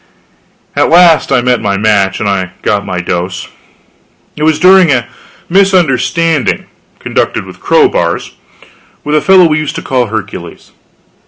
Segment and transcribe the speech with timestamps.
[0.75, 3.47] At last I met my match, and I got my dose.
[4.35, 5.07] It was during a
[5.47, 6.65] misunderstanding
[6.97, 8.31] conducted with crowbars
[9.03, 10.71] with a fellow we used to call Hercules.